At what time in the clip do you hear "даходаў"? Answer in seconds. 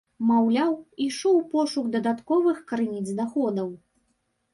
3.21-3.69